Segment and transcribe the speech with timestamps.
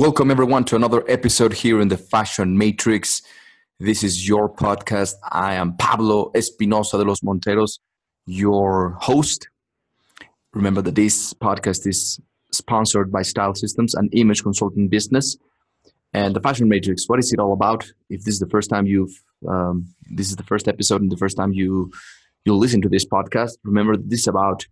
[0.00, 3.20] Welcome, everyone, to another episode here in the Fashion Matrix.
[3.78, 5.16] This is your podcast.
[5.30, 7.80] I am Pablo Espinosa de los Monteros,
[8.24, 9.50] your host.
[10.54, 12.18] Remember that this podcast is
[12.50, 15.36] sponsored by Style Systems, an image consulting business.
[16.14, 17.84] And the Fashion Matrix, what is it all about?
[18.08, 21.18] If this is the first time you've, um, this is the first episode and the
[21.18, 21.92] first time you
[22.46, 24.64] you listen to this podcast, remember this is about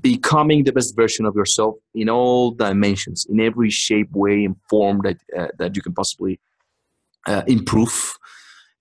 [0.00, 5.00] becoming the best version of yourself in all dimensions, in every shape, way, and form
[5.04, 6.40] that uh, that you can possibly
[7.26, 8.14] uh, improve,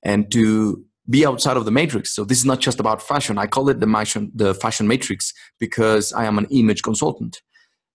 [0.03, 2.16] and to be outside of the matrix.
[2.16, 3.38] So this is not just about fashion.
[3.38, 7.41] I call it the fashion the fashion matrix because I am an image consultant,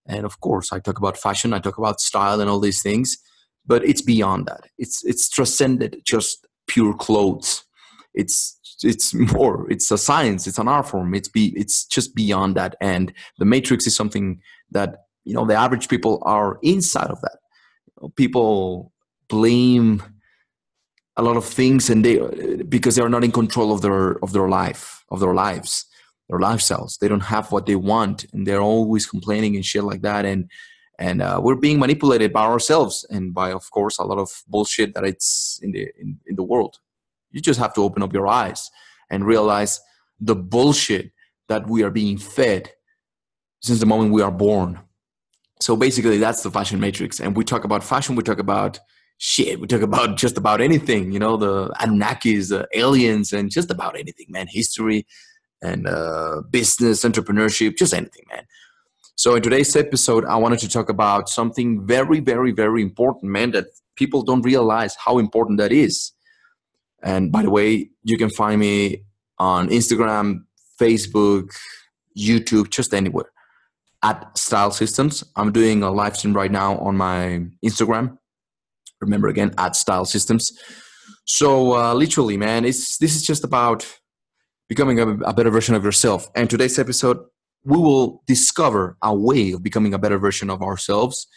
[0.05, 3.17] and of course I talk about fashion, I talk about style, and all these things.
[3.65, 4.61] But it's beyond that.
[4.77, 7.65] It's it's transcended just pure clothes.
[8.13, 11.13] It's it's more it's a science it's an art form.
[11.13, 12.75] It's be it's just beyond that.
[12.81, 14.41] And the matrix is something
[14.71, 17.37] that you know the average people are inside of that.
[18.15, 18.93] People
[19.27, 20.01] blame
[21.17, 22.17] a lot of things and they
[22.69, 25.85] because they are not in control of their of their life of their lives
[26.29, 30.01] their lifestyles they don't have what they want and they're always complaining and shit like
[30.01, 30.25] that.
[30.25, 30.49] And
[30.99, 34.93] and uh, we're being manipulated by ourselves and by of course a lot of bullshit
[34.93, 36.77] that it's in the in, in the world
[37.31, 38.69] you just have to open up your eyes
[39.09, 39.79] and realize
[40.19, 41.11] the bullshit
[41.47, 42.71] that we are being fed
[43.61, 44.79] since the moment we are born.
[45.59, 47.19] So basically, that's the fashion matrix.
[47.19, 48.79] And we talk about fashion, we talk about
[49.17, 53.69] shit, we talk about just about anything, you know, the Anunnakis, the aliens, and just
[53.69, 54.47] about anything, man.
[54.49, 55.05] History
[55.61, 58.43] and uh, business, entrepreneurship, just anything, man.
[59.15, 63.51] So in today's episode, I wanted to talk about something very, very, very important, man,
[63.51, 63.65] that
[63.97, 66.13] people don't realize how important that is.
[67.03, 69.03] And by the way, you can find me
[69.37, 70.41] on Instagram,
[70.79, 71.49] Facebook,
[72.17, 73.31] YouTube, just anywhere
[74.03, 75.23] at Style Systems.
[75.35, 78.17] I'm doing a live stream right now on my Instagram.
[79.01, 80.51] Remember again, at Style Systems.
[81.25, 83.85] So uh, literally, man, it's this is just about
[84.67, 86.29] becoming a, a better version of yourself.
[86.35, 87.19] And today's episode,
[87.63, 91.27] we will discover a way of becoming a better version of ourselves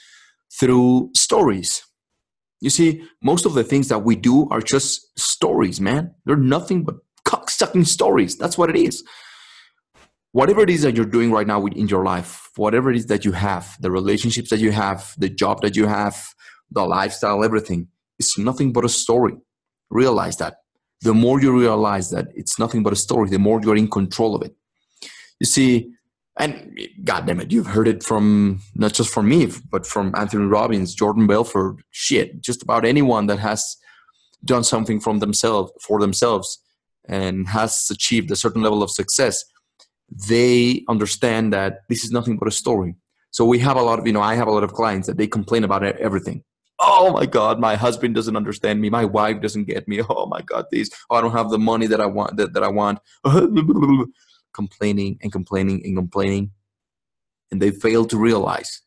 [0.58, 1.82] through stories
[2.62, 6.14] you see, most of the things that we do are just stories, man.
[6.24, 6.94] They're nothing but
[7.26, 8.38] cocksucking stories.
[8.38, 9.02] That's what it is.
[10.30, 13.24] Whatever it is that you're doing right now in your life, whatever it is that
[13.24, 16.24] you have, the relationships that you have, the job that you have,
[16.70, 17.88] the lifestyle, everything,
[18.20, 19.34] it's nothing but a story.
[19.90, 20.58] Realize that.
[21.00, 24.36] The more you realize that it's nothing but a story, the more you're in control
[24.36, 24.54] of it.
[25.40, 25.90] You see,
[26.38, 30.46] and God damn it, you've heard it from not just from me, but from Anthony
[30.46, 33.76] Robbins, Jordan Belfort, shit, just about anyone that has
[34.44, 36.58] done something from themselves for themselves
[37.06, 39.44] and has achieved a certain level of success.
[40.28, 42.96] They understand that this is nothing but a story.
[43.30, 45.16] So we have a lot of, you know, I have a lot of clients that
[45.16, 46.44] they complain about everything.
[46.78, 48.90] Oh my God, my husband doesn't understand me.
[48.90, 50.02] My wife doesn't get me.
[50.08, 50.90] Oh my God, this.
[51.10, 52.36] Oh, I don't have the money that I want.
[52.36, 52.98] That, that I want.
[54.54, 56.52] complaining and complaining and complaining.
[57.50, 58.80] And they fail to realize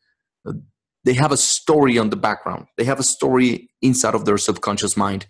[1.06, 2.66] they have a story on the background.
[2.76, 5.26] They have a story inside of their subconscious mind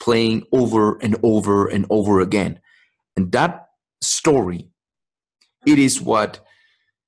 [0.00, 2.58] playing over and over and over again.
[3.16, 3.66] And that
[4.00, 4.70] story,
[5.66, 6.40] it is what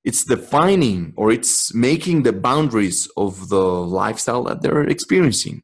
[0.05, 5.63] it's defining or it's making the boundaries of the lifestyle that they're experiencing.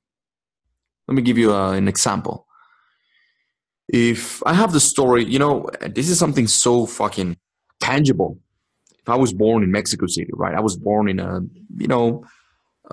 [1.06, 2.47] Let me give you uh, an example
[3.88, 7.36] if I have the story, you know, this is something so fucking
[7.80, 8.38] tangible.
[9.00, 10.54] If I was born in Mexico City, right?
[10.54, 11.40] I was born in a,
[11.76, 12.24] you know,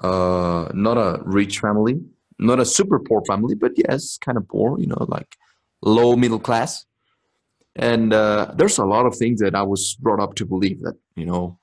[0.01, 2.00] uh, not a rich family,
[2.39, 5.35] not a super poor family, but yes, kind of poor, you know, like
[5.81, 6.85] low middle class.
[7.75, 10.95] And uh, there's a lot of things that I was brought up to believe that,
[11.18, 11.59] you know,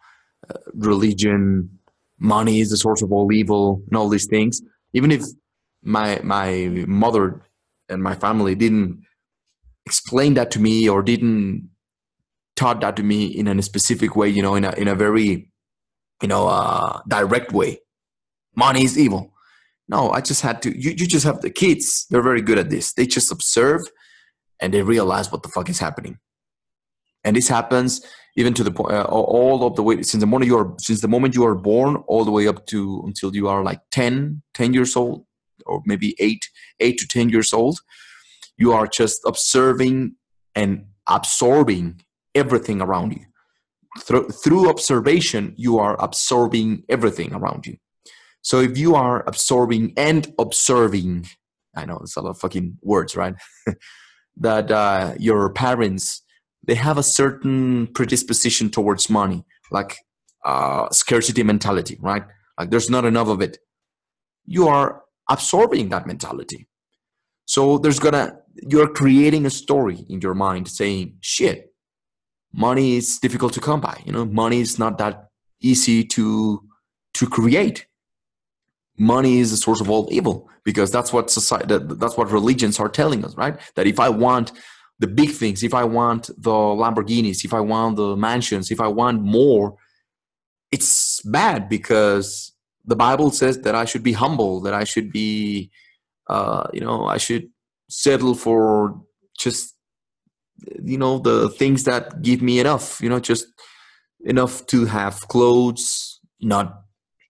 [0.50, 1.78] uh, religion,
[2.18, 4.60] money is the source of all evil, and all these things.
[4.92, 5.22] Even if
[5.82, 7.40] my my mother
[7.88, 9.02] and my family didn't
[9.86, 11.70] explained that to me or didn't
[12.56, 15.50] taught that to me in a specific way, you know, in a in a very,
[16.20, 17.80] you know, uh, direct way.
[18.54, 19.32] Money is evil.
[19.88, 20.70] No, I just had to.
[20.70, 22.06] You you just have the kids.
[22.10, 22.92] They're very good at this.
[22.92, 23.80] They just observe,
[24.60, 26.18] and they realize what the fuck is happening.
[27.24, 28.04] And this happens
[28.36, 31.00] even to the point uh, all of the way since the moment you are since
[31.00, 34.42] the moment you are born all the way up to until you are like 10
[34.54, 35.26] 10 years old
[35.66, 36.48] or maybe 8
[36.80, 37.80] 8 to 10 years old
[38.56, 40.16] you are just observing
[40.54, 42.00] and absorbing
[42.34, 43.24] everything around you.
[44.00, 47.76] Through, through observation, you are absorbing everything around you.
[48.40, 51.26] So if you are absorbing and observing,
[51.76, 53.34] I know it's a lot of fucking words, right?
[54.36, 56.22] that uh, your parents
[56.64, 59.98] they have a certain predisposition towards money, like
[60.44, 62.22] uh, scarcity mentality, right?
[62.58, 63.58] Like there's not enough of it.
[64.46, 66.66] you are absorbing that mentality.
[67.46, 71.72] So there's gonna you're creating a story in your mind saying, shit,
[72.52, 74.02] money is difficult to come by.
[74.04, 75.28] You know, money is not that
[75.60, 76.62] easy to
[77.14, 77.86] to create.
[78.98, 82.78] Money is the source of all evil because that's what society that, that's what religions
[82.78, 83.58] are telling us, right?
[83.74, 84.52] That if I want
[84.98, 88.88] the big things, if I want the Lamborghinis, if I want the mansions, if I
[88.88, 89.76] want more,
[90.70, 92.52] it's bad because
[92.84, 95.70] the Bible says that I should be humble, that I should be,
[96.28, 97.51] uh, you know, I should
[97.92, 98.98] settle for
[99.38, 99.74] just,
[100.82, 103.46] you know, the things that give me enough, you know, just
[104.24, 106.82] enough to have clothes, not,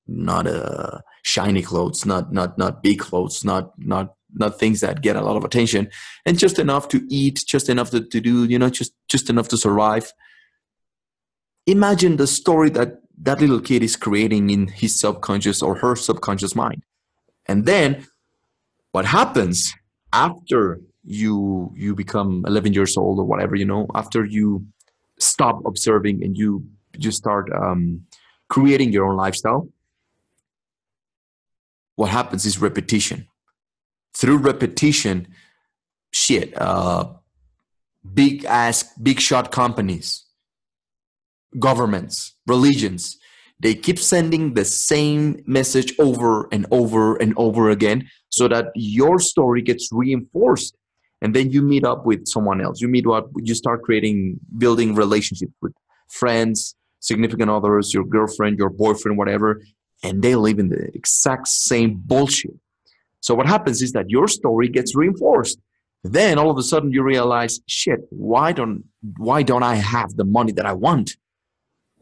[0.06, 5.16] not uh, shiny clothes, not, not, not big clothes, not, not, not things that get
[5.16, 5.90] a lot of attention,
[6.24, 9.48] and just enough to eat, just enough to, to do, you know, just, just enough
[9.48, 10.12] to survive.
[11.66, 16.54] Imagine the story that that little kid is creating in his subconscious or her subconscious
[16.54, 16.82] mind.
[17.46, 18.06] And then
[18.92, 19.74] what happens
[20.12, 24.66] after you you become 11 years old or whatever, you know, after you
[25.18, 26.64] stop observing and you
[26.98, 28.02] just start um,
[28.48, 29.68] creating your own lifestyle,
[31.96, 33.26] what happens is repetition.
[34.14, 35.28] Through repetition,
[36.12, 37.14] shit, uh,
[38.14, 40.24] big ass, big shot companies,
[41.58, 43.18] governments, religions,
[43.58, 49.18] they keep sending the same message over and over and over again so that your
[49.18, 50.74] story gets reinforced.
[51.20, 52.80] And then you meet up with someone else.
[52.80, 55.72] You meet up, you start creating, building relationships with
[56.08, 59.62] friends, significant others, your girlfriend, your boyfriend, whatever,
[60.02, 62.54] and they live in the exact same bullshit.
[63.20, 65.58] So what happens is that your story gets reinforced.
[66.02, 68.84] Then all of a sudden you realize, shit, why don't
[69.16, 71.16] why don't I have the money that I want?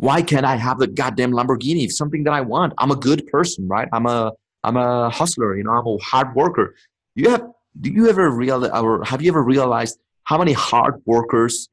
[0.01, 1.91] why can't I have the goddamn Lamborghini?
[1.91, 2.73] Something that I want.
[2.79, 3.87] I'm a good person, right?
[3.93, 6.75] I'm a I'm a hustler, you know, I'm a hard worker.
[7.15, 7.47] You have
[7.81, 11.69] do you ever realize or have you ever realized how many hard workers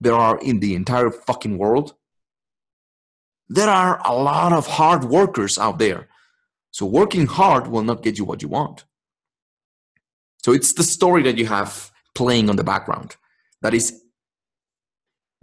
[0.00, 1.94] there are in the entire fucking world?
[3.48, 6.08] There are a lot of hard workers out there.
[6.70, 8.84] So working hard will not get you what you want.
[10.44, 13.16] So it's the story that you have playing on the background
[13.60, 14.02] that is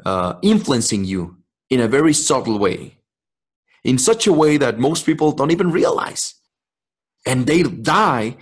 [0.06, 1.38] uh, influencing you
[1.69, 2.98] in a very subtle way,
[3.83, 6.36] in such a way that most people don't even realize.
[7.25, 8.38] And they die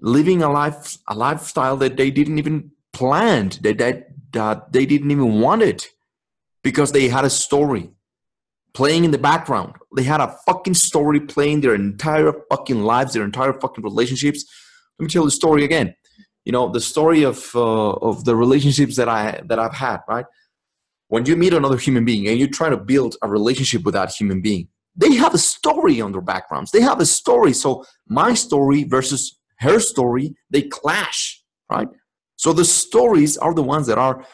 [0.00, 5.10] living a life a lifestyle that they didn't even plan, that, that, that they didn't
[5.10, 5.88] even want it
[6.62, 7.90] because they had a story
[8.74, 9.74] playing in the background.
[9.94, 14.44] They had a fucking story playing their entire fucking lives, their entire fucking relationships.
[14.98, 15.94] Let me tell the story again.
[16.44, 20.26] You know, the story of uh, of the relationships that I that I've had, right?
[21.12, 24.10] when you meet another human being and you try to build a relationship with that
[24.10, 26.70] human being, they have a story on their backgrounds.
[26.70, 27.52] They have a story.
[27.52, 31.88] So my story versus her story, they clash, right?
[32.36, 34.24] So the stories are the ones that are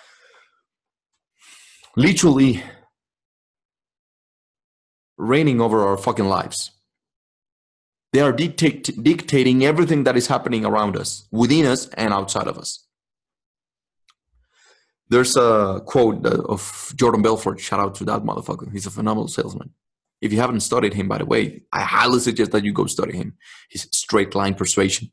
[1.96, 2.62] literally
[5.16, 6.70] reigning over our fucking lives.
[8.12, 12.56] They are dictate, dictating everything that is happening around us, within us, and outside of
[12.56, 12.86] us.
[15.10, 17.60] There's a quote uh, of Jordan Belfort.
[17.60, 18.72] Shout out to that motherfucker.
[18.72, 19.70] He's a phenomenal salesman.
[20.20, 23.16] If you haven't studied him, by the way, I highly suggest that you go study
[23.16, 23.36] him.
[23.70, 25.12] His straight line persuasion.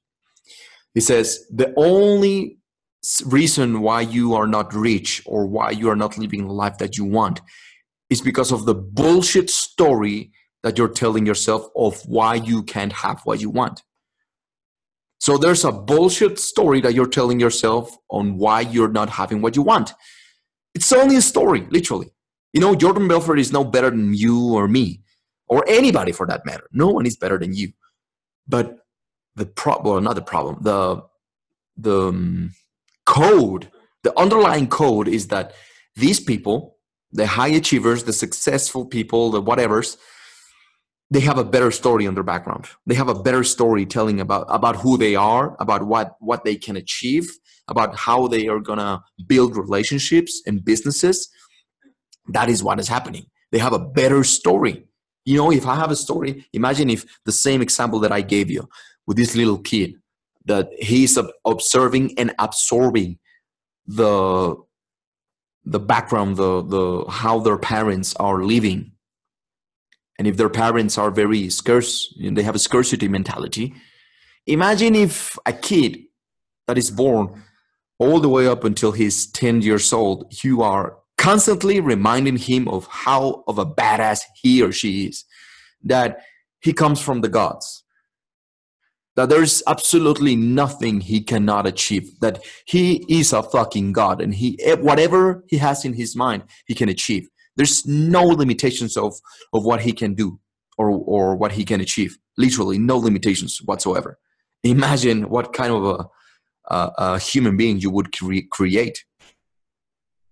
[0.93, 2.57] He says the only
[3.25, 6.97] reason why you are not rich or why you are not living the life that
[6.97, 7.41] you want
[8.09, 10.31] is because of the bullshit story
[10.63, 13.83] that you're telling yourself of why you can't have what you want.
[15.19, 19.55] So there's a bullshit story that you're telling yourself on why you're not having what
[19.55, 19.93] you want.
[20.73, 22.11] It's only a story, literally.
[22.55, 25.01] You know, Jordan Belfort is no better than you or me,
[25.49, 26.69] or anybody for that matter.
[26.71, 27.73] No one is better than you.
[28.47, 28.77] But
[29.35, 31.03] the problem, well, not the problem, the
[31.75, 32.51] the um,
[33.05, 33.69] code,
[34.03, 35.51] the underlying code is that
[35.97, 36.77] these people,
[37.11, 39.97] the high achievers, the successful people, the whatevers,
[41.11, 42.69] they have a better story on their background.
[42.85, 46.55] They have a better story telling about about who they are, about what what they
[46.55, 47.27] can achieve,
[47.67, 51.29] about how they are gonna build relationships and businesses.
[52.27, 53.25] That is what is happening.
[53.51, 54.85] They have a better story.
[55.25, 58.49] You know, if I have a story, imagine if the same example that I gave
[58.49, 58.69] you
[59.07, 59.95] with this little kid,
[60.45, 63.19] that he's observing and absorbing
[63.87, 64.55] the
[65.67, 68.91] the background, the the how their parents are living
[70.17, 73.73] and if their parents are very scarce you know, they have a scarcity mentality
[74.47, 76.03] imagine if a kid
[76.67, 77.43] that is born
[77.99, 82.87] all the way up until he's 10 years old you are constantly reminding him of
[82.87, 85.25] how of a badass he or she is
[85.83, 86.19] that
[86.61, 87.85] he comes from the gods
[89.15, 94.59] that there's absolutely nothing he cannot achieve that he is a fucking god and he
[94.61, 97.27] eh, whatever he has in his mind he can achieve.
[97.55, 99.13] There's no limitations of
[99.53, 100.39] of what he can do
[100.77, 102.17] or or what he can achieve.
[102.37, 104.19] Literally no limitations whatsoever.
[104.63, 109.05] Imagine what kind of a, a, a human being you would cre- create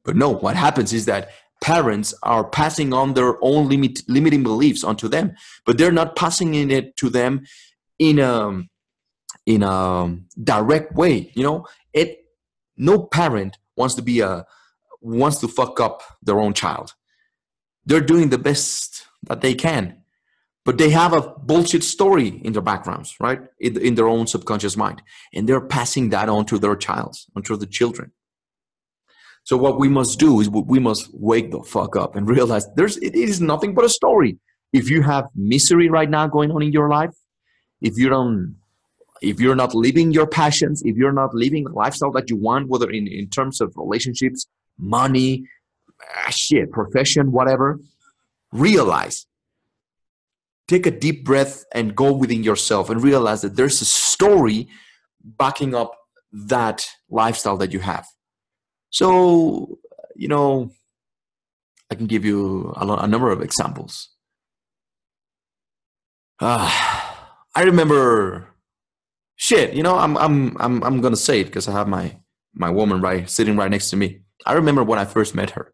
[0.04, 1.30] but no what happens is that
[1.62, 5.34] parents are passing on their own limit, limiting beliefs onto them
[5.66, 7.42] but they're not passing it to them
[8.00, 8.62] in a
[9.46, 11.66] in a um, direct way you know?
[11.94, 12.26] It
[12.76, 14.46] no parent wants to be a
[15.02, 16.94] wants to fuck up their own child.
[17.86, 19.98] They're doing the best that they can
[20.66, 23.42] but they have a bullshit story in their backgrounds right?
[23.60, 25.02] In, in their own subconscious mind
[25.34, 28.12] and they're passing that on to their child onto the children
[29.44, 32.98] so what we must do is we must wake the fuck up and realize there's
[32.98, 34.38] it is nothing but a story
[34.72, 37.14] if you have misery right now going on in your life
[37.82, 38.56] if you don't
[39.24, 42.68] if you're not living your passions, if you're not living the lifestyle that you want,
[42.68, 44.48] whether in, in terms of relationships,
[44.78, 45.46] money,
[46.18, 47.80] ah, shit, profession, whatever,
[48.52, 49.26] realize.
[50.68, 54.68] Take a deep breath and go within yourself and realize that there's a story
[55.24, 55.96] backing up
[56.32, 58.06] that lifestyle that you have.
[58.94, 59.80] So,
[60.16, 60.70] you know,
[61.92, 64.10] I can give you a, a number of examples.
[66.40, 66.70] Uh,
[67.56, 68.50] I remember
[69.36, 72.18] shit, you know, I'm I'm I'm I'm gonna say it because I have my
[72.54, 74.22] my woman right sitting right next to me.
[74.46, 75.74] I remember when I first met her.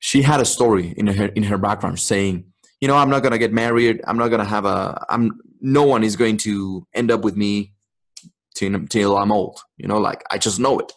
[0.00, 2.44] She had a story in her in her background saying,
[2.80, 4.00] you know, I'm not gonna get married.
[4.04, 5.04] I'm not gonna have a.
[5.08, 7.72] I'm no one is going to end up with me
[8.56, 9.60] till, till I'm old.
[9.76, 10.92] You know, like I just know it.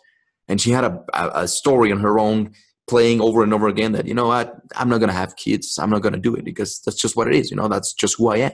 [0.50, 2.54] And she had a, a, story on her own
[2.88, 5.78] playing over and over again that you know what I'm not gonna have kids.
[5.78, 7.52] I'm not gonna do it because that's just what it is.
[7.52, 8.52] You know, that's just who I am.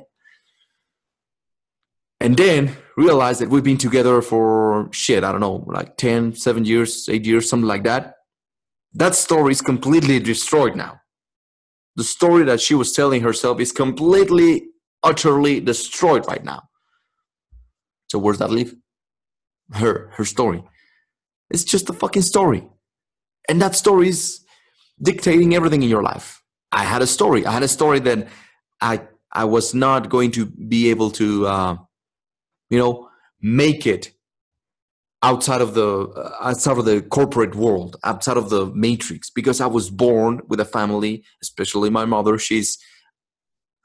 [2.20, 6.64] And then realize that we've been together for shit i don't know like 10 7
[6.64, 8.16] years 8 years something like that.
[8.94, 11.02] That story is completely destroyed now.
[11.98, 14.68] The story that she was telling herself is completely
[15.04, 16.64] utterly destroyed right now.
[18.08, 18.76] So where's that leave?
[19.74, 20.64] Her her story
[21.50, 22.68] it's just a fucking story.
[23.48, 24.42] And that story is
[25.02, 26.42] dictating everything in your life.
[26.72, 27.46] I had a story.
[27.46, 28.28] I had a story that
[28.82, 31.76] i i was not going to be able to uh,
[32.70, 33.10] you know
[33.42, 34.12] make it
[35.24, 35.90] outside of the
[36.22, 40.60] uh, outside of the corporate world outside of the matrix because i was born with
[40.60, 42.38] a family especially my mother.
[42.38, 42.78] She's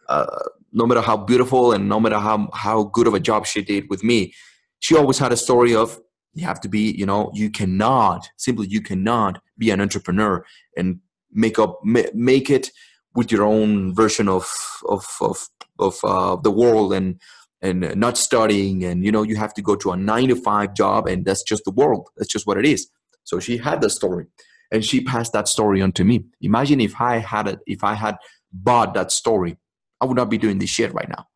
[0.09, 3.63] uh, no matter how beautiful and no matter how how good of a job she
[3.63, 4.35] did with me
[4.81, 6.01] she always had a story of
[6.35, 10.45] you have to be you know you cannot simply you cannot be an entrepreneur
[10.77, 11.01] and
[11.33, 12.71] make up make it
[13.15, 14.51] with your own version of
[14.89, 17.21] of of of uh, the world and
[17.63, 20.75] and not studying and you know you have to go to a nine to five
[20.75, 22.09] job and that's just the world.
[22.17, 22.89] That's just what it is.
[23.25, 24.27] So she had the story
[24.73, 26.25] and she passed that story on to me.
[26.41, 28.17] Imagine if i had it if i had
[28.53, 29.57] bought that story
[30.01, 31.27] i would not be doing this shit right now.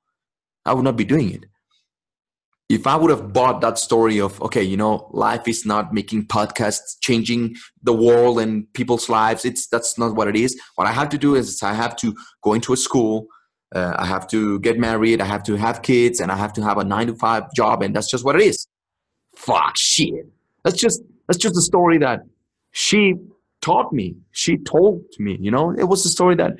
[0.64, 1.44] I would not be doing it
[2.68, 6.26] if i would have bought that story of okay you know life is not making
[6.26, 10.92] podcasts changing the world and people's lives it's that's not what it is what i
[10.92, 13.28] have to do is i have to go into a school
[13.74, 16.62] uh, I have to get married, I have to have kids, and I have to
[16.62, 18.68] have a nine to five job, and that's just what it is.
[19.34, 20.26] Fuck shit.
[20.62, 22.20] That's just that's just a story that
[22.70, 23.14] she
[23.60, 24.14] taught me.
[24.30, 26.52] She told me, you know, it was a story that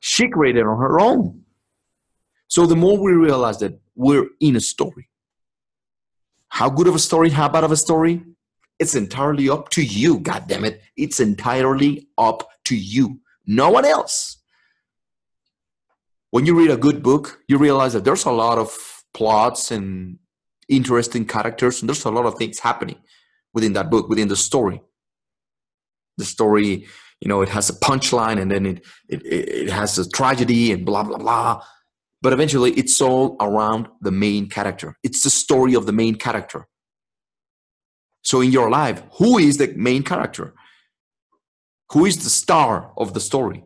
[0.00, 1.42] she created on her own.
[2.48, 5.08] So the more we realize that we're in a story,
[6.58, 8.14] how good of a story, how bad of a story,
[8.78, 10.18] it's entirely up to you.
[10.20, 14.36] God damn it, it's entirely up to you, no one else
[16.36, 18.76] when you read a good book, you realize that there's a lot of
[19.14, 20.18] plots and
[20.68, 22.98] interesting characters, and there's a lot of things happening
[23.54, 24.82] within that book, within the story.
[26.18, 26.86] The story,
[27.20, 30.84] you know, it has a punchline and then it, it, it has a tragedy and
[30.84, 31.62] blah, blah, blah.
[32.26, 34.96] But eventually, it's all around the main character.
[35.04, 36.66] It's the story of the main character.
[38.22, 40.52] So, in your life, who is the main character?
[41.92, 43.62] Who is the star of the story?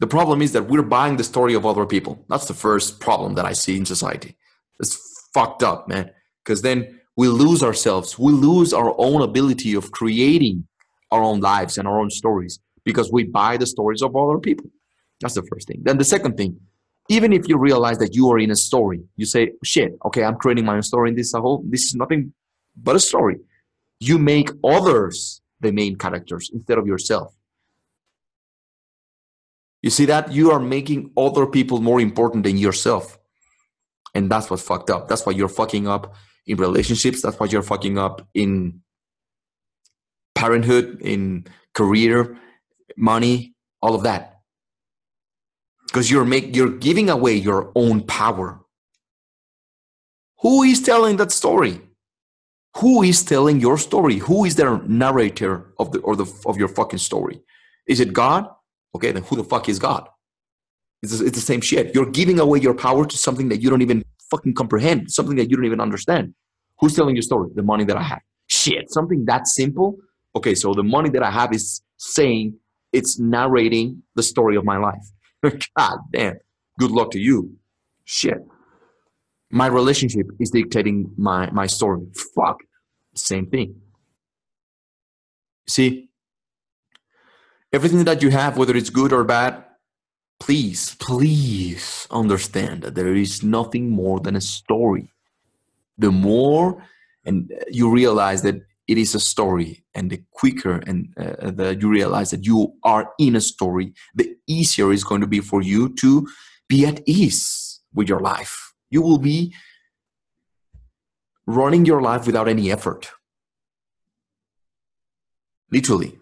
[0.00, 2.26] The problem is that we're buying the story of other people.
[2.28, 4.36] That's the first problem that I see in society.
[4.80, 4.98] It's
[5.32, 6.10] fucked up, man.
[6.44, 8.18] Because then we lose ourselves.
[8.18, 10.66] We lose our own ability of creating
[11.12, 14.68] our own lives and our own stories because we buy the stories of other people.
[15.20, 15.80] That's the first thing.
[15.82, 16.58] Then the second thing,
[17.08, 20.36] even if you realize that you are in a story, you say, shit, okay, I'm
[20.36, 22.32] creating my own story in this whole this is nothing
[22.76, 23.38] but a story.
[24.00, 27.34] You make others the main characters instead of yourself.
[29.82, 30.32] You see that?
[30.32, 33.18] You are making other people more important than yourself.
[34.14, 35.08] And that's what's fucked up.
[35.08, 36.14] That's why you're fucking up
[36.46, 37.22] in relationships.
[37.22, 38.80] That's why you're fucking up in
[40.34, 42.38] parenthood, in career,
[42.96, 44.37] money, all of that.
[45.88, 48.60] Because you're make you're giving away your own power.
[50.40, 51.80] Who is telling that story?
[52.76, 54.18] Who is telling your story?
[54.18, 57.40] Who is the narrator of the or the of your fucking story?
[57.86, 58.46] Is it God?
[58.94, 60.08] Okay, then who the fuck is God?
[61.02, 61.94] It's, it's the same shit.
[61.94, 65.50] You're giving away your power to something that you don't even fucking comprehend, something that
[65.50, 66.34] you don't even understand.
[66.80, 67.50] Who's telling your story?
[67.54, 68.20] The money that I have.
[68.48, 69.96] Shit, something that simple.
[70.36, 72.54] Okay, so the money that I have is saying
[72.92, 75.04] it's narrating the story of my life.
[75.76, 76.38] God damn.
[76.78, 77.56] Good luck to you.
[78.04, 78.38] Shit.
[79.50, 82.06] My relationship is dictating my, my story.
[82.34, 82.58] Fuck.
[83.14, 83.80] Same thing.
[85.66, 86.08] See,
[87.72, 89.64] everything that you have, whether it's good or bad,
[90.40, 95.12] please, please understand that there is nothing more than a story.
[95.98, 96.82] The more
[97.24, 101.88] and you realize that it is a story, and the quicker and uh, the, you
[101.90, 105.94] realize that you are in a story, the easier it's going to be for you
[105.96, 106.26] to
[106.68, 108.72] be at ease with your life.
[108.90, 109.54] You will be
[111.46, 113.10] running your life without any effort.
[115.70, 116.18] Literally,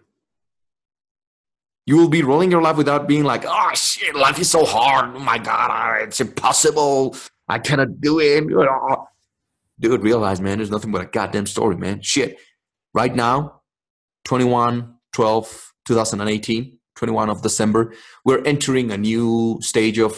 [1.87, 5.15] you will be rolling your life without being like, oh shit, life is so hard.
[5.15, 7.17] Oh my God, it's impossible.
[7.49, 8.45] I cannot do it.
[9.79, 12.03] Dude, realize, man, there's nothing but a goddamn story, man.
[12.03, 12.39] Shit.
[12.97, 13.61] Right now,
[14.25, 17.93] 21, 12, 2018, 21 of December,
[18.25, 20.17] we're entering a new stage of,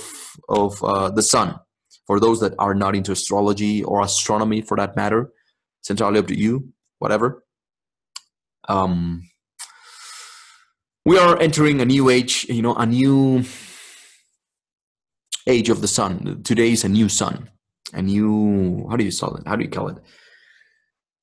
[0.48, 1.58] of uh, the sun.
[2.06, 5.32] For those that are not into astrology or astronomy for that matter,
[5.80, 7.42] it's entirely up to you, whatever.
[8.68, 9.28] Um,
[11.04, 13.42] we are entering a new age, you know, a new
[15.48, 16.44] age of the sun.
[16.44, 17.50] Today is a new sun,
[17.92, 19.48] a new, how do you call it?
[19.48, 19.98] How do you call it?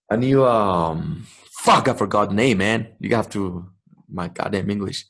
[0.09, 1.25] A new, um,
[1.65, 2.87] fuck, I forgot name, man.
[2.99, 3.65] You have to,
[4.07, 5.05] my goddamn English.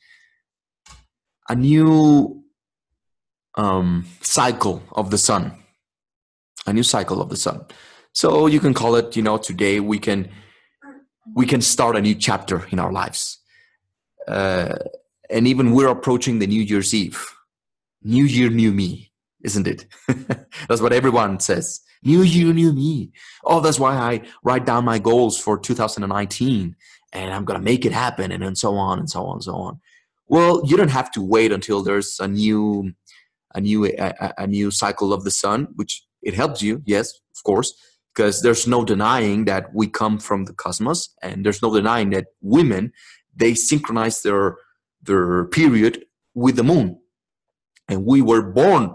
[1.50, 2.44] A new
[3.56, 5.52] um, cycle of the sun.
[6.66, 7.66] A new cycle of the sun.
[8.14, 10.30] So you can call it, you know, today we can
[11.36, 13.40] we can start a new chapter in our lives
[14.28, 14.76] uh,
[15.30, 17.20] and even we're approaching the New Year's Eve.
[18.04, 19.05] New Year, new me,
[19.46, 19.86] isn't it?
[20.68, 21.82] that's what everyone says.
[22.04, 23.12] New Year, new me.
[23.46, 26.76] Oh, that's why I write down my goals for 2019
[27.14, 29.44] and I'm going to make it happen and, and so on and so on and
[29.44, 29.80] so on.
[30.28, 32.94] Well, you don't have to wait until there's a new
[33.54, 37.44] a new a, a new cycle of the sun, which it helps you, yes, of
[37.44, 37.74] course,
[38.14, 42.26] because there's no denying that we come from the cosmos and there's no denying that
[42.42, 42.92] women
[43.36, 44.58] they synchronize their
[45.02, 46.04] their period
[46.34, 47.00] with the moon
[47.88, 48.92] and we were born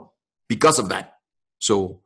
[0.51, 1.15] because of that.
[1.61, 2.01] So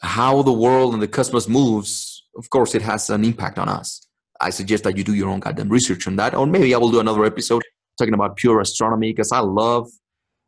[0.00, 4.06] how the world and the cosmos moves of course it has an impact on us.
[4.40, 6.90] I suggest that you do your own goddamn research on that or maybe i will
[6.90, 7.62] do another episode
[7.98, 9.88] talking about pure astronomy because i love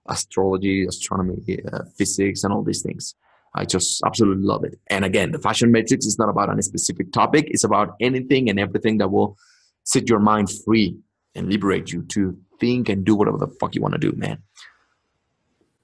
[0.09, 1.39] astrology astronomy
[1.73, 3.15] uh, physics and all these things.
[3.55, 4.79] I just absolutely love it.
[4.89, 7.47] And again the fashion matrix is not about any specific topic.
[7.49, 9.37] It's about anything and everything that will
[9.85, 10.99] set your mind free
[11.35, 14.43] and liberate you to think and do whatever the fuck you want to do, man.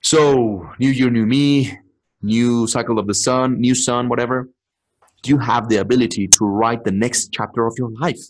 [0.05, 1.79] So, new year, new me,
[2.21, 4.51] new cycle of the sun, new sun, whatever.
[5.25, 8.21] You have the ability to write the next chapter of your life.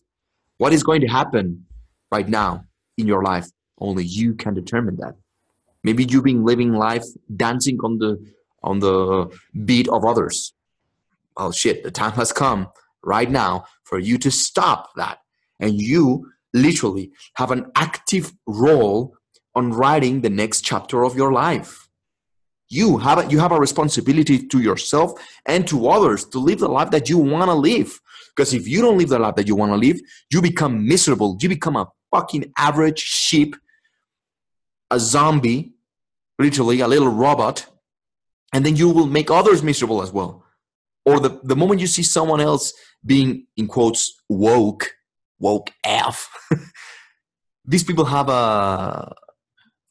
[0.58, 1.66] What is going to happen
[2.12, 3.48] right now in your life?
[3.80, 5.16] Only you can determine that.
[5.82, 7.02] Maybe you've been living life
[7.36, 8.24] dancing on the
[8.62, 10.54] on the beat of others.
[11.36, 12.68] Oh shit, the time has come
[13.02, 15.18] right now for you to stop that
[15.58, 19.16] and you literally have an active role
[19.54, 21.88] on writing the next chapter of your life.
[22.68, 25.12] You have a, you have a responsibility to yourself
[25.46, 28.00] and to others to live the life that you want to live.
[28.34, 30.00] Because if you don't live the life that you want to live,
[30.32, 31.36] you become miserable.
[31.40, 33.54] You become a fucking average sheep,
[34.90, 35.74] a zombie,
[36.38, 37.66] literally a little robot,
[38.52, 40.44] and then you will make others miserable as well.
[41.04, 42.72] Or the, the moment you see someone else
[43.04, 44.90] being, in quotes, woke,
[45.38, 46.28] woke F.
[47.64, 49.14] These people have a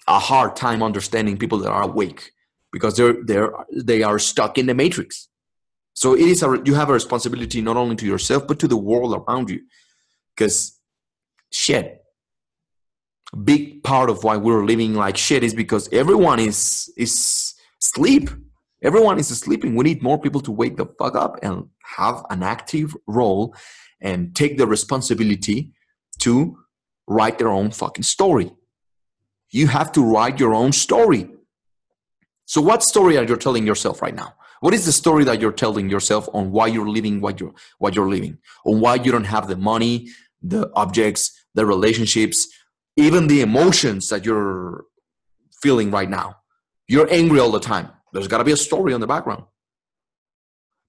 [0.07, 2.31] a hard time understanding people that are awake
[2.71, 5.29] because they're they're they are stuck in the matrix.
[5.93, 8.77] So it is a you have a responsibility not only to yourself but to the
[8.77, 9.61] world around you.
[10.35, 10.79] Because
[11.51, 12.01] shit,
[13.43, 18.29] big part of why we're living like shit is because everyone is is sleep.
[18.81, 19.75] Everyone is sleeping.
[19.75, 23.55] We need more people to wake the fuck up and have an active role
[24.01, 25.71] and take the responsibility
[26.19, 26.57] to
[27.07, 28.51] write their own fucking story.
[29.53, 31.29] You have to write your own story.
[32.45, 34.33] So, what story are you telling yourself right now?
[34.61, 37.95] What is the story that you're telling yourself on why you're living what you're what
[37.95, 40.09] you're living, on why you don't have the money,
[40.41, 42.47] the objects, the relationships,
[42.97, 44.85] even the emotions that you're
[45.61, 46.37] feeling right now?
[46.87, 47.89] You're angry all the time.
[48.11, 49.43] There's got to be a story on the background.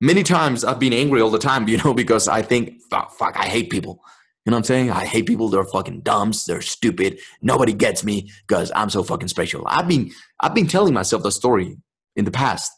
[0.00, 3.36] Many times I've been angry all the time, you know, because I think, fuck, fuck,
[3.36, 4.00] I hate people.
[4.44, 4.90] You know what I'm saying?
[4.90, 5.48] I hate people.
[5.48, 6.44] They're fucking dumps.
[6.44, 7.18] They're stupid.
[7.40, 9.64] Nobody gets me because I'm so fucking special.
[9.66, 11.78] I've been I've been telling myself the story
[12.14, 12.70] in the past,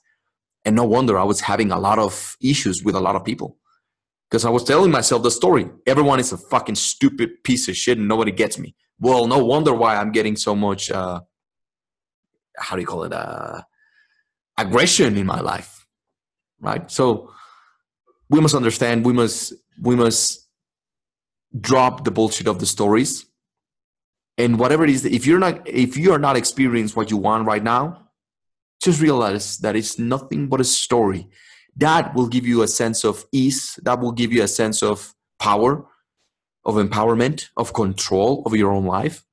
[0.65, 3.59] and no wonder I was having a lot of issues with a lot of people
[4.31, 5.69] because I was telling myself the story.
[5.89, 8.77] Everyone is a fucking stupid piece of shit, and nobody gets me.
[9.01, 10.89] Well, no wonder why I'm getting so much.
[10.89, 11.21] Uh,
[12.57, 13.13] how do you call it?
[13.13, 13.63] Uh,
[14.57, 15.85] aggression in my life,
[16.61, 16.89] right?
[16.91, 17.33] So
[18.31, 19.05] we must understand.
[19.05, 19.53] We must
[19.83, 20.46] we must
[21.61, 23.27] drop the bullshit of the stories.
[24.39, 27.47] And whatever it is if you're not if you are not experiencing what you want
[27.47, 28.09] right now
[28.83, 31.29] just realize that it's nothing but a story.
[31.77, 33.79] That will give you a sense of ease.
[33.83, 35.87] That will give you a sense of power
[36.65, 39.25] of empowerment of control over your own life.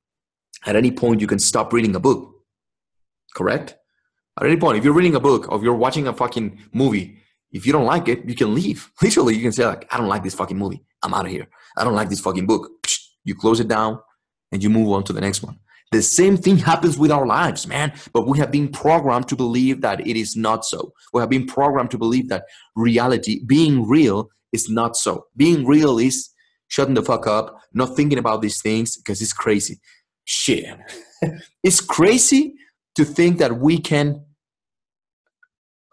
[0.65, 2.29] At any point you can stop reading a book
[3.35, 3.75] correct?
[4.39, 7.17] At any point if you're reading a book or you're watching a fucking movie
[7.51, 8.91] if you don't like it you can leave.
[9.01, 10.83] Literally you can say like i don't like this fucking movie.
[11.01, 12.69] I'm out of here I don't like this fucking book.
[13.23, 13.99] You close it down
[14.51, 15.59] and you move on to the next one.
[15.91, 17.93] The same thing happens with our lives, man.
[18.13, 20.91] But we have been programmed to believe that it is not so.
[21.13, 25.27] We have been programmed to believe that reality, being real, is not so.
[25.35, 26.29] Being real is
[26.67, 29.79] shutting the fuck up, not thinking about these things because it's crazy.
[30.25, 30.65] Shit.
[31.63, 32.55] it's crazy
[32.95, 34.25] to think that we can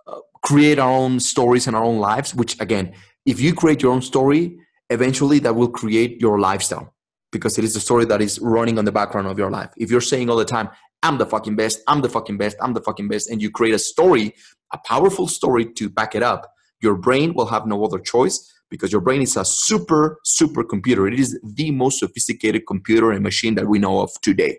[0.07, 2.95] uh, create our own stories and our own lives, which, again,
[3.27, 4.59] if you create your own story,
[4.91, 6.95] eventually that will create your lifestyle
[7.33, 9.71] because it is the story that is running on the background of your life.
[9.77, 10.69] If you're saying all the time,
[11.03, 13.75] I'm the fucking best, I'm the fucking best, I'm the fucking best, and you create
[13.75, 14.35] a story,
[14.73, 18.93] a powerful story to back it up, your brain will have no other choice because
[18.93, 21.07] your brain is a super, super computer.
[21.07, 24.59] It is the most sophisticated computer and machine that we know of today.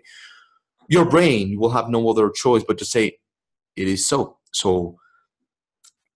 [0.88, 3.18] Your brain will have no other choice but to say,
[3.76, 4.38] it is so.
[4.52, 4.98] So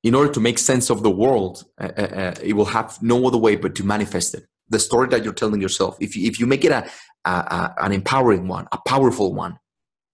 [0.07, 3.27] in order to make sense of the world, uh, uh, uh, it will have no
[3.27, 4.45] other way but to manifest it.
[4.69, 6.89] The story that you're telling yourself, if you, if you make it a,
[7.25, 9.59] a, a, an empowering one, a powerful one,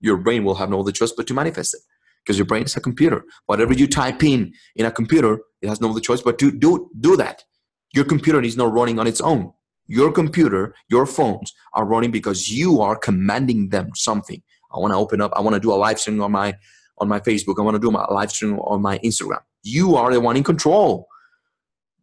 [0.00, 1.80] your brain will have no other choice but to manifest it
[2.24, 3.22] because your brain is a computer.
[3.44, 6.90] Whatever you type in in a computer, it has no other choice but to do,
[6.98, 7.44] do that.
[7.92, 9.52] Your computer is not running on its own.
[9.88, 14.42] Your computer, your phones are running because you are commanding them something.
[14.74, 16.54] I want to open up, I want to do a live stream on my
[16.96, 17.56] on my Facebook.
[17.58, 19.40] I want to do my live stream on my Instagram.
[19.62, 21.06] You are the one in control.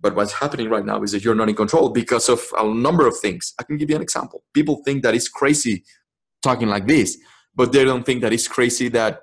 [0.02, 3.06] But what's happening right now is that you're not in control because of a number
[3.06, 3.54] of things.
[3.60, 4.44] I can give you an example.
[4.54, 5.84] People think that it's crazy
[6.42, 7.18] talking like this,
[7.54, 9.20] but they don't think that it's crazy that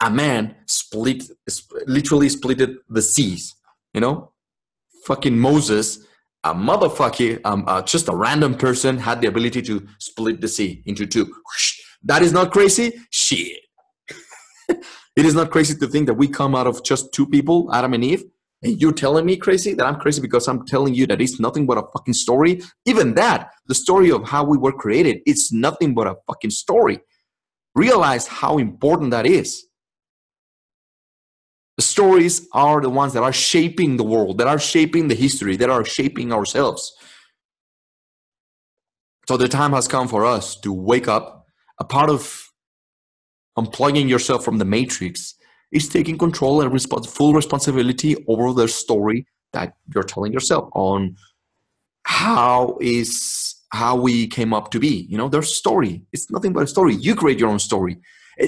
[0.00, 1.24] a man split,
[1.86, 3.54] literally splitted the seas.
[3.94, 4.32] You know,
[5.06, 6.06] fucking Moses,
[6.44, 10.82] a motherfucker, um, uh, just a random person had the ability to split the sea
[10.86, 11.32] into two.
[12.04, 12.92] That is not crazy.
[13.10, 13.58] Shit.
[15.16, 17.94] It is not crazy to think that we come out of just two people, Adam
[17.94, 18.24] and Eve,
[18.62, 21.66] and you're telling me crazy that I'm crazy because I'm telling you that it's nothing
[21.66, 22.60] but a fucking story.
[22.84, 27.00] Even that, the story of how we were created, it's nothing but a fucking story.
[27.74, 29.66] Realize how important that is.
[31.76, 35.56] The stories are the ones that are shaping the world, that are shaping the history,
[35.56, 36.92] that are shaping ourselves.
[39.28, 41.46] So the time has come for us to wake up.
[41.78, 42.45] A part of
[43.58, 45.34] unplugging yourself from the matrix
[45.72, 51.16] is taking control and full responsibility over the story that you're telling yourself on
[52.04, 55.28] how is how we came up to be you know?
[55.28, 56.02] There's story.
[56.12, 56.94] It's nothing but a story.
[56.94, 57.98] You create your own story.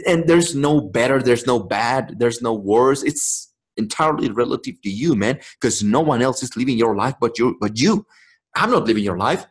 [0.07, 3.03] And there's no better there's no bad there's no worse.
[3.03, 7.39] It's entirely relative to you man because no one else is living your life but
[7.39, 8.07] you but you.
[8.55, 9.47] I'm not living your life.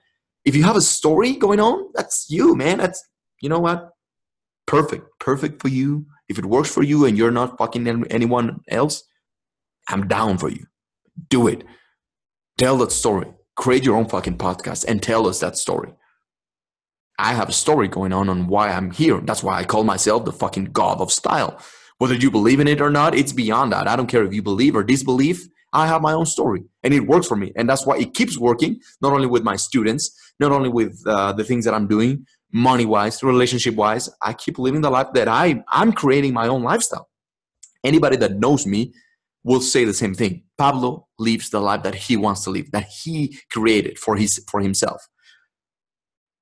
[0.46, 2.78] If you have a story going on that's you man.
[2.78, 3.04] That's
[3.42, 3.97] you know what
[4.68, 6.06] perfect, perfect for you.
[6.30, 9.04] If it works for you and you're not fucking anyone else,
[9.88, 10.66] I'm down for you.
[11.30, 11.64] Do it.
[12.58, 13.28] Tell that story.
[13.56, 15.94] Create your own fucking podcast and tell us that story.
[17.18, 19.20] I have a story going on on why I'm here.
[19.22, 21.60] That's why I call myself the fucking god of style.
[21.98, 23.88] Whether you believe in it or not, it's beyond that.
[23.88, 25.48] I don't care if you believe or disbelieve.
[25.74, 27.52] I have my own story and it works for me.
[27.56, 31.34] And that's why it keeps working, not only with my students, not only with uh,
[31.34, 34.10] the things that I'm doing, money wise, relationship wise.
[34.22, 37.10] I keep living the life that I I'm creating my own lifestyle.
[37.84, 38.94] Anybody that knows me
[39.44, 40.44] will say the same thing.
[40.58, 44.62] Pablo lives the life that he wants to live, that he created for his for
[44.62, 45.08] himself.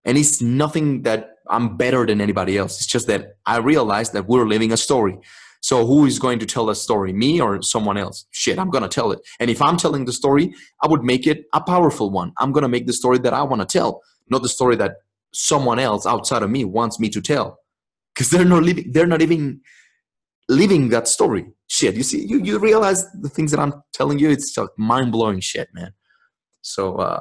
[0.05, 2.77] And it's nothing that I'm better than anybody else.
[2.77, 5.17] It's just that I realize that we're living a story.
[5.61, 8.25] So who is going to tell the story, me or someone else?
[8.29, 9.19] Shit, I'm gonna tell it.
[9.39, 12.33] And if I'm telling the story, I would make it a powerful one.
[12.37, 14.97] I'm gonna make the story that I want to tell, not the story that
[15.35, 17.59] someone else outside of me wants me to tell,
[18.13, 18.91] because they're not living.
[18.91, 19.61] They're not even
[20.47, 21.45] living that story.
[21.67, 24.29] Shit, you see, you you realize the things that I'm telling you.
[24.29, 25.93] It's just mind blowing shit, man.
[26.61, 27.19] So uh,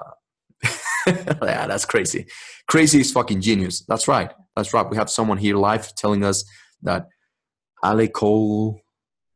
[1.06, 2.26] yeah, that's crazy.
[2.68, 3.84] Crazy is fucking genius.
[3.86, 4.30] That's right.
[4.56, 4.88] That's right.
[4.88, 6.44] We have someone here live telling us
[6.82, 7.06] that
[7.84, 8.80] Ale Cole,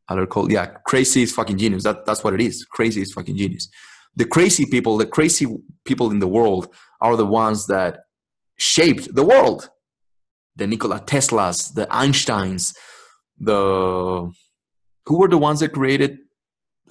[0.09, 1.83] Ale Cole, yeah, crazy is fucking genius.
[1.83, 2.65] That, that's what it is.
[2.65, 3.69] Crazy is fucking genius.
[4.15, 5.45] The crazy people, the crazy
[5.85, 7.99] people in the world are the ones that
[8.59, 9.69] shaped the world.
[10.55, 12.73] The Nikola Teslas, the Einsteins,
[13.39, 14.31] the
[15.05, 16.17] who were the ones that created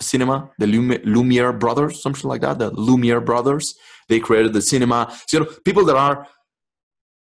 [0.01, 0.51] cinema?
[0.59, 2.59] The Lumiere brothers, something like that.
[2.59, 3.75] The Lumiere brothers.
[4.09, 5.15] They created the cinema.
[5.27, 6.27] So, you know, people that are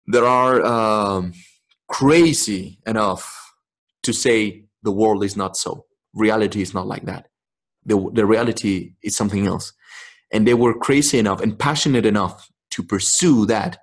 [0.07, 1.33] that are um,
[1.89, 3.53] crazy enough
[4.05, 5.85] to say the world is not so.
[6.15, 7.27] Reality is not like that.
[7.85, 9.73] The, the reality is something else.
[10.33, 13.79] And they were crazy enough and passionate enough to pursue that.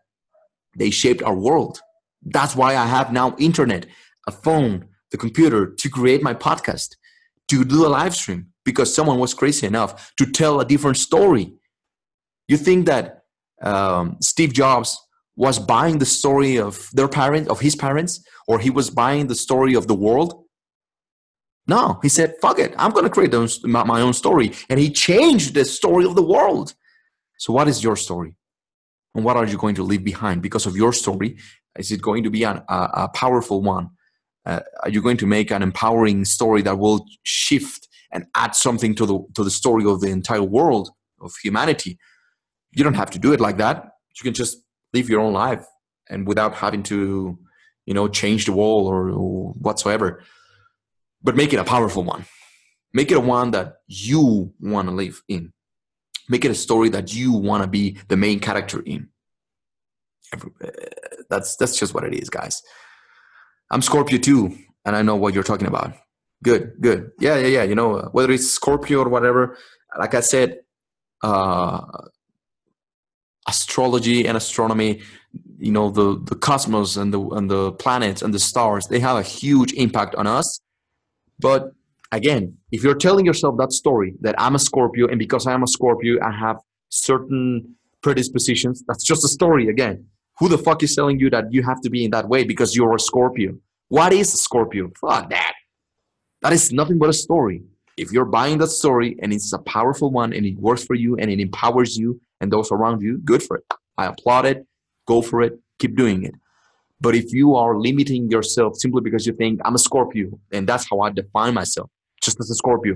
[0.76, 1.80] They shaped our world.
[2.24, 3.86] That's why I have now internet,
[4.28, 6.96] a phone, the computer to create my podcast,
[7.50, 11.54] to do a live stream, because someone was crazy enough to tell a different story.
[12.48, 13.24] You think that
[13.62, 14.98] um, Steve Jobs
[15.36, 19.36] was buying the story of their parents, of his parents, or he was buying the
[19.36, 20.44] story of the world.
[21.66, 23.34] No, he said, fuck it, I'm going to create
[23.66, 24.52] my own story.
[24.70, 26.74] And he changed the story of the world.
[27.38, 28.36] So, what is your story?
[29.16, 31.38] And what are you going to leave behind because of your story?
[31.78, 33.90] Is it going to be an, a, a, powerful one?
[34.46, 38.96] Uh, are you going to make an empowering story that will shift and add something
[38.96, 40.90] to the, to the story of the entire world,
[41.22, 41.98] of humanity?
[42.72, 43.84] You don't have to do it like that.
[44.18, 44.58] You can just
[44.94, 45.66] live your own life
[46.10, 47.38] and without having to
[47.86, 50.24] you know change the world or, or whatsoever
[51.22, 52.26] but make it a powerful one
[52.94, 55.52] make it a one that you want to live in
[56.30, 59.10] make it a story that you want to be the main character in.
[60.34, 60.68] Uh,
[61.30, 62.62] that's that's just what it is guys.
[63.72, 65.94] I'm scorpio too and i know what you're talking about.
[66.44, 67.12] Good good.
[67.20, 69.58] Yeah yeah yeah you know whether it's scorpio or whatever
[69.98, 70.60] like i said
[71.22, 71.82] uh
[73.48, 75.02] astrology and astronomy
[75.58, 79.18] you know the the cosmos and the and the planets and the stars they have
[79.18, 80.60] a huge impact on us.
[81.40, 81.74] But
[82.16, 85.68] again if you're telling yourself that story that i'm a scorpio and because i'm a
[85.68, 86.58] scorpio i have
[86.90, 90.06] certain predispositions that's just a story again
[90.40, 92.76] who the fuck is telling you that you have to be in that way because
[92.76, 93.52] you're a scorpio
[93.90, 95.54] what is a scorpio fuck that
[96.42, 97.64] that is nothing but a story
[97.98, 101.16] if you're buying that story and it's a powerful one and it works for you
[101.18, 103.64] and it empowers you and those around you, good for it.
[103.98, 104.66] I applaud it.
[105.08, 105.60] Go for it.
[105.80, 106.34] Keep doing it.
[107.00, 110.90] But if you are limiting yourself simply because you think I'm a Scorpio and that's
[110.90, 111.90] how I define myself,
[112.24, 112.96] just as a Scorpio,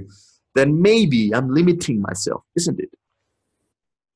[0.55, 2.89] then maybe I'm limiting myself, isn't it?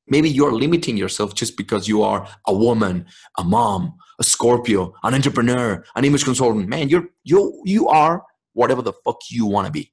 [0.08, 3.06] Maybe you're limiting yourself just because you are a woman,
[3.38, 6.68] a mom, a Scorpio, an entrepreneur, an image consultant.
[6.68, 9.92] Man, you're you you are whatever the fuck you want to be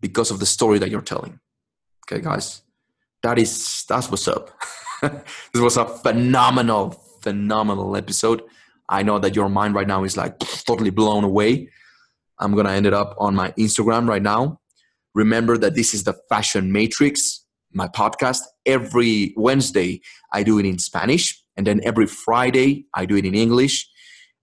[0.00, 1.38] because of the story that you're telling.
[2.04, 2.62] Okay, guys,
[3.22, 4.58] that is that's what's up.
[5.02, 6.90] this was a phenomenal,
[7.22, 8.42] phenomenal episode.
[8.88, 11.70] I know that your mind right now is like totally blown away.
[12.38, 14.60] I'm gonna end it up on my Instagram right now.
[15.14, 18.40] Remember that this is the Fashion Matrix, my podcast.
[18.66, 20.00] Every Wednesday,
[20.32, 23.88] I do it in Spanish, and then every Friday, I do it in English.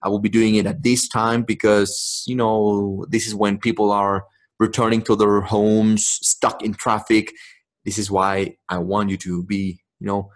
[0.01, 3.91] I will be doing it at this time because you know this is when people
[3.91, 4.25] are
[4.59, 7.31] returning to their homes, stuck in traffic.
[7.85, 10.29] This is why I want you to be, you know,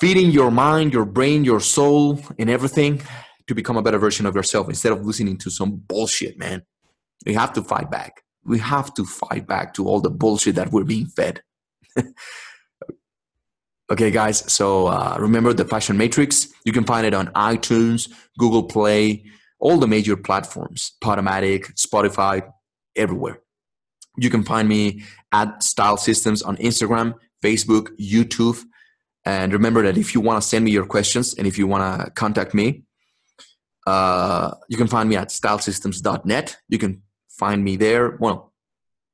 [0.00, 3.02] feeding your mind, your brain, your soul, and everything
[3.46, 6.62] to become a better version of yourself instead of listening to some bullshit, man.
[7.24, 8.22] We have to fight back.
[8.44, 11.42] We have to fight back to all the bullshit that we're being fed.
[13.90, 14.50] okay, guys.
[14.52, 16.48] So uh, remember the Fashion Matrix.
[16.64, 19.24] You can find it on iTunes, Google Play,
[19.58, 22.48] all the major platforms, Podomatic, Spotify,
[22.94, 23.40] everywhere.
[24.16, 28.62] You can find me at Style Systems on Instagram, Facebook, YouTube.
[29.24, 32.04] And remember that if you want to send me your questions and if you want
[32.04, 32.85] to contact me,
[33.86, 36.56] uh, you can find me at stylesystems.net.
[36.68, 38.16] You can find me there.
[38.18, 38.52] Well,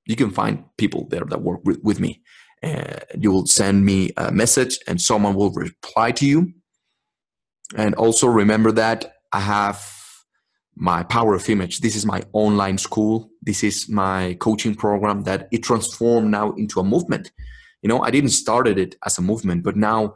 [0.06, 2.22] you can find people there that work with, with me.
[2.62, 6.52] And you will send me a message and someone will reply to you.
[7.76, 9.82] And also remember that I have
[10.74, 15.48] my power of image this is my online school this is my coaching program that
[15.52, 17.30] it transformed now into a movement
[17.82, 20.14] you know i didn't started it as a movement but now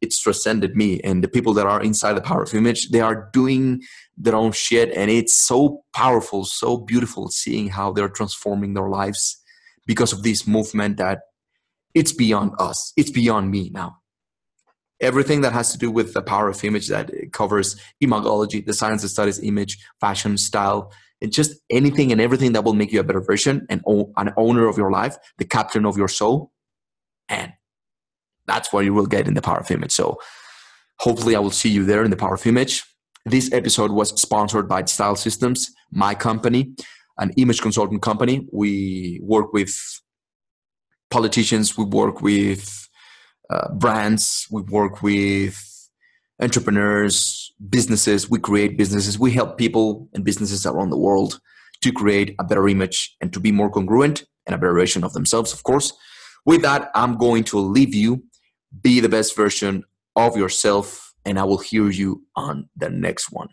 [0.00, 1.00] it's transcended me.
[1.00, 3.82] And the people that are inside the power of image they are doing
[4.16, 4.92] their own shit.
[4.94, 9.40] And it's so powerful so beautiful seeing how they're transforming their lives
[9.86, 11.20] because of this movement that
[11.94, 12.92] it's beyond us.
[12.96, 13.98] It's beyond me now.
[15.00, 19.02] Everything that has to do with the power of image that covers imagology the science
[19.02, 23.04] that studies image fashion style and just anything and everything that will make you a
[23.04, 23.80] better version and
[24.16, 26.52] an owner of your life the captain of your soul
[27.28, 27.52] and
[28.48, 29.92] that's what you will get in the power of image.
[29.92, 30.18] So
[31.00, 32.84] hopefully i will see you there in the power of image.
[33.24, 36.74] This episode was sponsored by style systems my company
[37.18, 38.46] an image consultant company.
[38.52, 39.76] We work with
[41.10, 42.88] politicians we work with
[43.50, 45.56] uh, brands we work with
[46.40, 48.30] entrepreneurs businesses.
[48.30, 49.18] We create businesses.
[49.18, 51.40] We help people and businesses around the world
[51.80, 55.12] to create a better image and to be more congruent and a better version of
[55.12, 55.92] themselves of course.
[56.46, 58.22] With that i'm going to leave you
[58.82, 59.84] be the best version
[60.16, 63.48] of yourself and i will hear you on the next one